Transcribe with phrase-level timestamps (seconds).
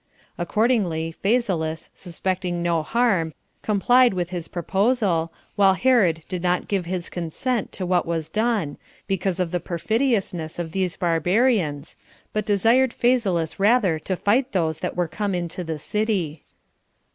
[0.35, 7.07] Accordingly, Phasaelus, suspecting no harm, complied with his proposal, while Herod did not give his
[7.07, 11.97] consent to what was done, because of the perfidiousness of these barbarians,
[12.33, 16.45] but desired Phasaelus rather to fight those that were come into the city.